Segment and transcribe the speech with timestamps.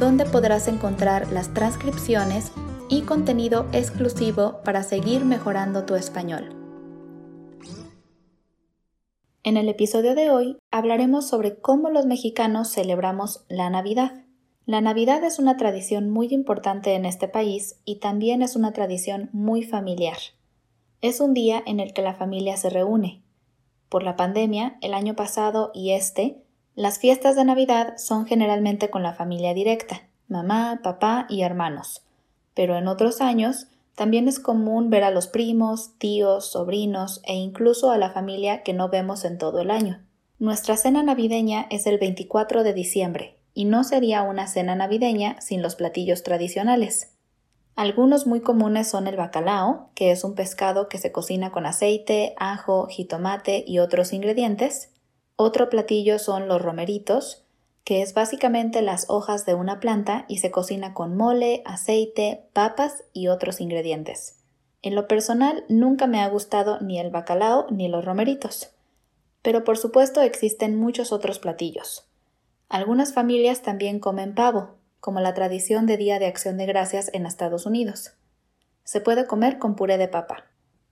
[0.00, 2.52] donde podrás encontrar las transcripciones
[2.88, 6.56] y contenido exclusivo para seguir mejorando tu español.
[9.42, 14.24] En el episodio de hoy hablaremos sobre cómo los mexicanos celebramos la Navidad.
[14.64, 19.28] La Navidad es una tradición muy importante en este país y también es una tradición
[19.32, 20.16] muy familiar.
[21.02, 23.22] Es un día en el que la familia se reúne.
[23.90, 26.42] Por la pandemia, el año pasado y este,
[26.80, 32.00] las fiestas de Navidad son generalmente con la familia directa, mamá, papá y hermanos,
[32.54, 37.90] pero en otros años también es común ver a los primos, tíos, sobrinos e incluso
[37.90, 40.00] a la familia que no vemos en todo el año.
[40.38, 45.60] Nuestra cena navideña es el 24 de diciembre, y no sería una cena navideña sin
[45.60, 47.12] los platillos tradicionales.
[47.76, 52.34] Algunos muy comunes son el bacalao, que es un pescado que se cocina con aceite,
[52.38, 54.88] ajo, jitomate y otros ingredientes,
[55.40, 57.46] otro platillo son los romeritos,
[57.84, 63.04] que es básicamente las hojas de una planta y se cocina con mole, aceite, papas
[63.14, 64.36] y otros ingredientes.
[64.82, 68.72] En lo personal nunca me ha gustado ni el bacalao ni los romeritos.
[69.40, 72.06] Pero por supuesto existen muchos otros platillos.
[72.68, 77.24] Algunas familias también comen pavo, como la tradición de Día de Acción de Gracias en
[77.24, 78.12] Estados Unidos.
[78.84, 80.44] Se puede comer con puré de papa.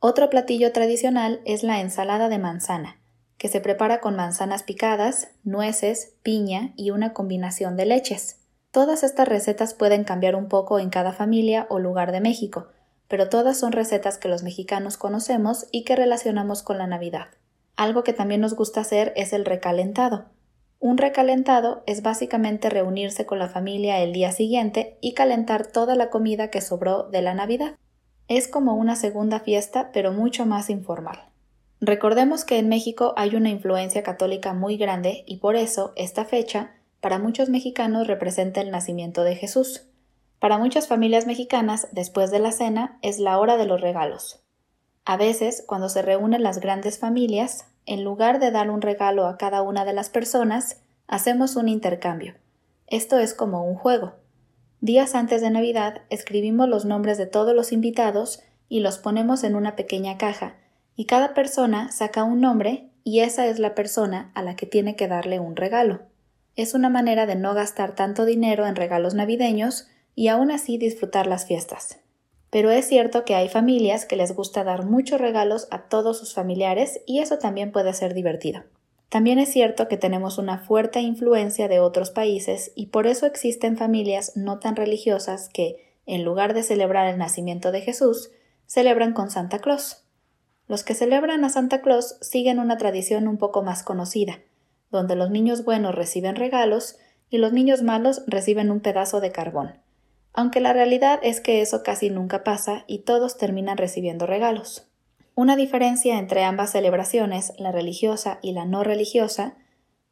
[0.00, 3.01] Otro platillo tradicional es la ensalada de manzana,
[3.42, 8.38] que se prepara con manzanas picadas, nueces, piña y una combinación de leches.
[8.70, 12.68] Todas estas recetas pueden cambiar un poco en cada familia o lugar de México,
[13.08, 17.30] pero todas son recetas que los mexicanos conocemos y que relacionamos con la Navidad.
[17.74, 20.26] Algo que también nos gusta hacer es el recalentado.
[20.78, 26.10] Un recalentado es básicamente reunirse con la familia el día siguiente y calentar toda la
[26.10, 27.74] comida que sobró de la Navidad.
[28.28, 31.31] Es como una segunda fiesta, pero mucho más informal.
[31.84, 36.76] Recordemos que en México hay una influencia católica muy grande y por eso esta fecha
[37.00, 39.88] para muchos mexicanos representa el nacimiento de Jesús.
[40.38, 44.44] Para muchas familias mexicanas, después de la cena, es la hora de los regalos.
[45.04, 49.36] A veces, cuando se reúnen las grandes familias, en lugar de dar un regalo a
[49.36, 52.36] cada una de las personas, hacemos un intercambio.
[52.86, 54.12] Esto es como un juego.
[54.80, 59.56] Días antes de Navidad escribimos los nombres de todos los invitados y los ponemos en
[59.56, 60.61] una pequeña caja
[60.96, 64.96] y cada persona saca un nombre y esa es la persona a la que tiene
[64.96, 66.02] que darle un regalo.
[66.54, 71.26] Es una manera de no gastar tanto dinero en regalos navideños y aún así disfrutar
[71.26, 71.98] las fiestas.
[72.50, 76.34] Pero es cierto que hay familias que les gusta dar muchos regalos a todos sus
[76.34, 78.64] familiares y eso también puede ser divertido.
[79.08, 83.76] También es cierto que tenemos una fuerte influencia de otros países y por eso existen
[83.76, 88.30] familias no tan religiosas que, en lugar de celebrar el nacimiento de Jesús,
[88.66, 90.04] celebran con Santa Claus.
[90.72, 94.38] Los que celebran a Santa Claus siguen una tradición un poco más conocida,
[94.90, 96.96] donde los niños buenos reciben regalos
[97.28, 99.74] y los niños malos reciben un pedazo de carbón,
[100.32, 104.88] aunque la realidad es que eso casi nunca pasa y todos terminan recibiendo regalos.
[105.34, 109.58] Una diferencia entre ambas celebraciones, la religiosa y la no religiosa,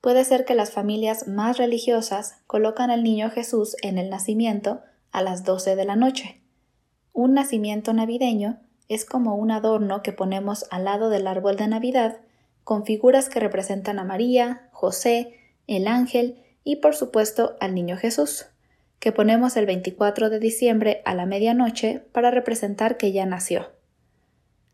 [0.02, 5.22] puede ser que las familias más religiosas colocan al niño Jesús en el nacimiento a
[5.22, 6.42] las doce de la noche.
[7.14, 12.18] Un nacimiento navideño es como un adorno que ponemos al lado del árbol de Navidad,
[12.64, 18.46] con figuras que representan a María, José, el ángel y por supuesto al Niño Jesús,
[18.98, 23.70] que ponemos el 24 de diciembre a la medianoche para representar que ya nació.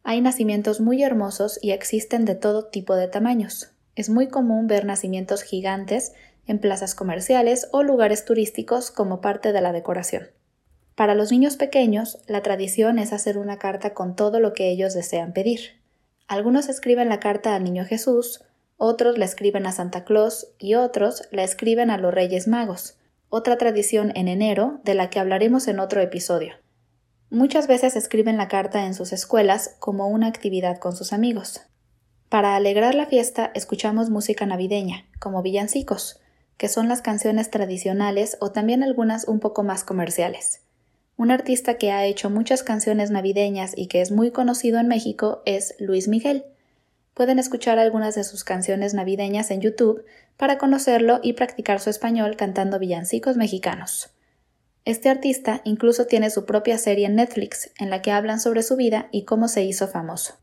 [0.03, 3.73] Hay nacimientos muy hermosos y existen de todo tipo de tamaños.
[3.97, 6.15] Es muy común ver nacimientos gigantes
[6.47, 10.29] en plazas comerciales o lugares turísticos como parte de la decoración.
[10.97, 14.95] Para los niños pequeños, la tradición es hacer una carta con todo lo que ellos
[14.95, 15.79] desean pedir.
[16.27, 18.43] Algunos escriben la carta al Niño Jesús,
[18.79, 22.97] otros la escriben a Santa Claus y otros la escriben a los Reyes Magos,
[23.29, 26.55] otra tradición en enero de la que hablaremos en otro episodio.
[27.29, 31.61] Muchas veces escriben la carta en sus escuelas como una actividad con sus amigos.
[32.31, 36.21] Para alegrar la fiesta escuchamos música navideña, como villancicos,
[36.57, 40.63] que son las canciones tradicionales o también algunas un poco más comerciales.
[41.17, 45.43] Un artista que ha hecho muchas canciones navideñas y que es muy conocido en México
[45.47, 46.45] es Luis Miguel.
[47.15, 50.05] Pueden escuchar algunas de sus canciones navideñas en YouTube
[50.37, 54.11] para conocerlo y practicar su español cantando villancicos mexicanos.
[54.85, 58.77] Este artista incluso tiene su propia serie en Netflix en la que hablan sobre su
[58.77, 60.35] vida y cómo se hizo famoso.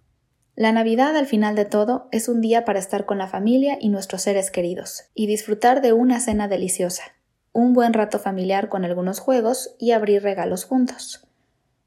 [0.56, 3.90] La Navidad al final de todo es un día para estar con la familia y
[3.90, 7.04] nuestros seres queridos y disfrutar de una cena deliciosa,
[7.54, 11.28] un buen rato familiar con algunos juegos y abrir regalos juntos.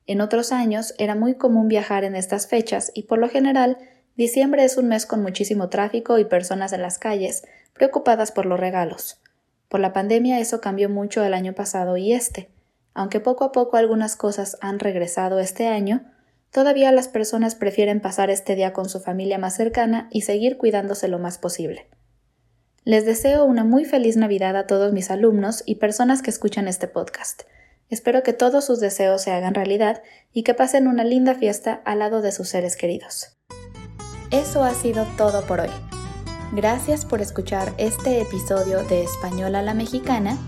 [0.07, 3.77] En otros años era muy común viajar en estas fechas y por lo general
[4.15, 8.61] diciembre es un mes con muchísimo tráfico y personas en las calles preocupadas por los
[8.61, 9.21] regalos.
[9.69, 12.49] Por la pandemia eso cambió mucho el año pasado y este.
[12.95, 16.05] Aunque poco a poco algunas cosas han regresado este año,
[16.53, 21.09] todavía las personas prefieren pasar este día con su familia más cercana y seguir cuidándose
[21.09, 21.89] lo más posible.
[22.87, 26.87] Les deseo una muy feliz Navidad a todos mis alumnos y personas que escuchan este
[26.87, 27.43] podcast.
[27.91, 31.99] Espero que todos sus deseos se hagan realidad y que pasen una linda fiesta al
[31.99, 33.37] lado de sus seres queridos.
[34.31, 35.71] Eso ha sido todo por hoy.
[36.53, 40.39] Gracias por escuchar este episodio de Español a la Mexicana